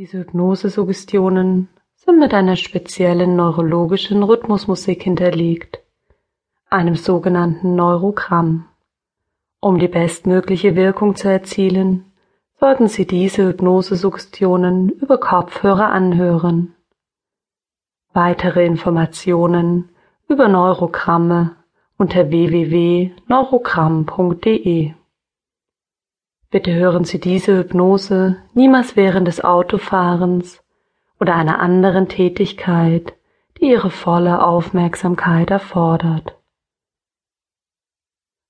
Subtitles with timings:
[0.00, 5.82] Diese Hypnose-Suggestionen sind mit einer speziellen neurologischen Rhythmusmusik hinterlegt,
[6.70, 8.64] einem sogenannten Neurogramm.
[9.60, 12.10] Um die bestmögliche Wirkung zu erzielen,
[12.58, 16.74] sollten Sie diese Hypnose-Suggestionen über Kopfhörer anhören.
[18.14, 19.90] Weitere Informationen
[20.28, 21.56] über Neurogramme
[21.98, 24.94] unter www.neurogramm.de
[26.52, 30.60] Bitte hören Sie diese Hypnose niemals während des Autofahrens
[31.20, 33.14] oder einer anderen Tätigkeit,
[33.60, 36.36] die Ihre volle Aufmerksamkeit erfordert.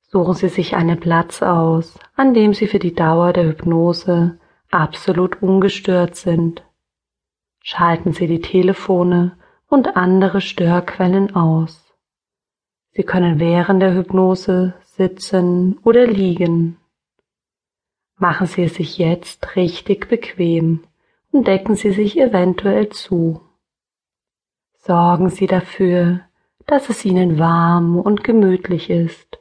[0.01, 4.39] Suchen Sie sich einen Platz aus, an dem Sie für die Dauer der Hypnose
[4.71, 6.65] absolut ungestört sind.
[7.63, 9.37] Schalten Sie die Telefone
[9.69, 11.85] und andere Störquellen aus.
[12.93, 16.80] Sie können während der Hypnose sitzen oder liegen.
[18.21, 20.85] Machen Sie es sich jetzt richtig bequem
[21.33, 23.41] und decken Sie sich eventuell zu.
[24.75, 26.21] Sorgen Sie dafür,
[26.67, 29.39] dass es Ihnen warm und gemütlich ist,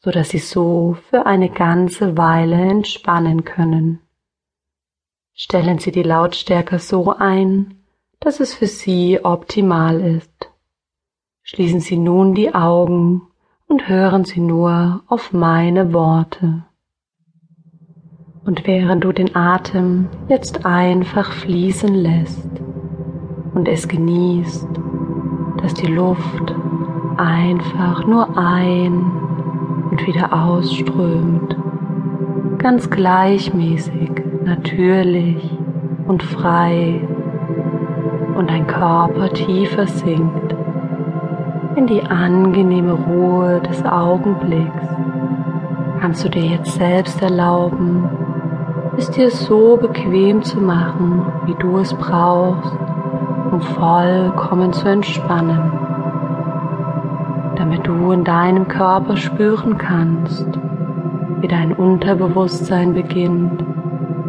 [0.00, 4.00] so dass Sie so für eine ganze Weile entspannen können.
[5.32, 7.84] Stellen Sie die Lautstärke so ein,
[8.18, 10.50] dass es für Sie optimal ist.
[11.42, 13.28] Schließen Sie nun die Augen
[13.68, 16.64] und hören Sie nur auf meine Worte.
[18.42, 22.48] Und während du den Atem jetzt einfach fließen lässt
[23.54, 24.66] und es genießt,
[25.60, 26.54] dass die Luft
[27.18, 29.12] einfach nur ein
[29.90, 31.54] und wieder ausströmt,
[32.58, 34.10] ganz gleichmäßig,
[34.44, 35.58] natürlich
[36.06, 37.06] und frei
[38.36, 40.56] und dein Körper tiefer sinkt
[41.76, 44.88] in die angenehme Ruhe des Augenblicks,
[46.00, 48.08] kannst du dir jetzt selbst erlauben,
[49.00, 52.70] es dir so bequem zu machen, wie du es brauchst,
[53.50, 55.72] um vollkommen zu entspannen,
[57.56, 60.46] damit du in deinem Körper spüren kannst,
[61.40, 63.64] wie dein Unterbewusstsein beginnt,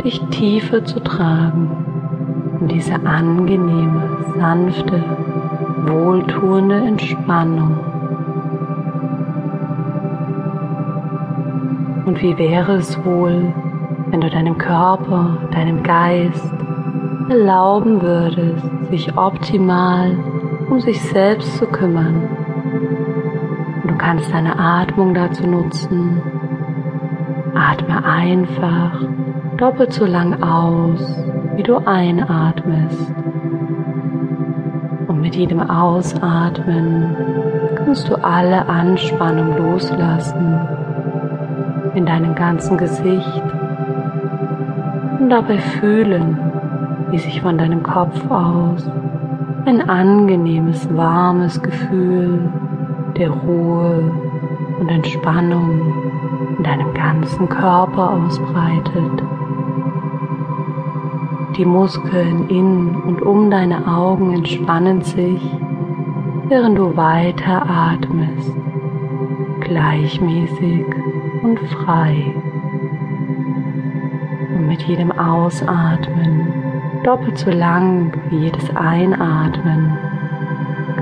[0.05, 5.03] dich tiefer zu tragen in diese angenehme, sanfte,
[5.85, 7.77] wohltuende Entspannung.
[12.05, 13.53] Und wie wäre es wohl,
[14.07, 16.53] wenn du deinem Körper, deinem Geist
[17.29, 20.17] erlauben würdest, sich optimal
[20.71, 22.29] um sich selbst zu kümmern.
[23.83, 26.21] Und du kannst deine Atmung dazu nutzen.
[27.53, 28.93] Atme einfach
[29.57, 31.01] doppelt so lang aus,
[31.55, 33.13] wie du einatmest.
[35.07, 37.15] Und mit jedem Ausatmen
[37.75, 40.57] kannst du alle Anspannung loslassen
[41.93, 43.43] in deinem ganzen Gesicht
[45.21, 46.35] und dabei fühlen,
[47.11, 48.89] wie sich von deinem Kopf aus
[49.65, 52.51] ein angenehmes, warmes Gefühl
[53.17, 54.11] der Ruhe
[54.79, 55.93] und Entspannung
[56.57, 59.23] in deinem ganzen Körper ausbreitet.
[61.55, 65.41] Die Muskeln in und um deine Augen entspannen sich,
[66.47, 68.55] während du weiter atmest,
[69.59, 70.85] gleichmäßig
[71.43, 72.40] und frei
[74.67, 77.01] mit jedem Ausatmen.
[77.03, 79.97] Doppelt so lang wie jedes Einatmen.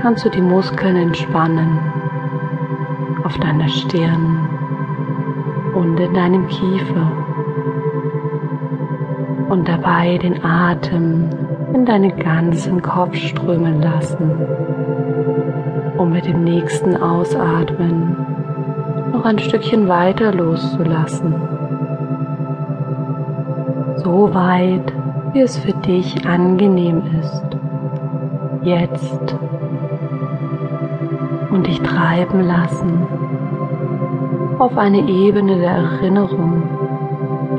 [0.00, 1.78] Kannst du die Muskeln entspannen.
[3.24, 4.48] Auf deiner Stirn
[5.74, 7.12] und in deinem Kiefer.
[9.48, 11.28] Und dabei den Atem
[11.74, 14.30] in deinen ganzen Kopf strömen lassen,
[15.96, 18.16] um mit dem nächsten Ausatmen
[19.12, 21.49] noch ein Stückchen weiter loszulassen
[24.02, 24.92] so weit,
[25.32, 27.44] wie es für dich angenehm ist.
[28.62, 29.36] Jetzt
[31.50, 33.06] und dich treiben lassen
[34.58, 36.62] auf eine Ebene der Erinnerung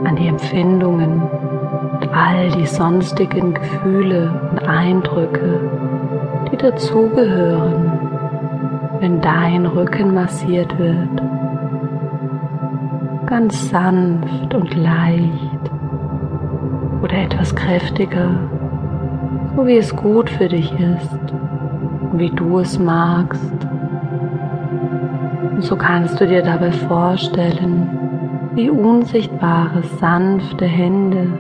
[0.05, 5.71] an die Empfindungen und all die sonstigen Gefühle und Eindrücke,
[6.51, 7.91] die dazugehören,
[8.99, 11.21] wenn dein Rücken massiert wird.
[13.25, 15.50] Ganz sanft und leicht
[17.01, 18.29] oder etwas kräftiger,
[19.55, 21.33] so wie es gut für dich ist
[22.13, 23.67] wie du es magst.
[25.51, 31.39] Und so kannst du dir dabei vorstellen, wie unsichtbare, sanfte Hände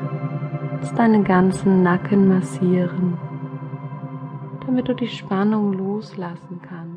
[0.73, 3.17] jetzt deinen ganzen Nacken massieren,
[4.65, 6.90] damit du die Spannung loslassen kannst.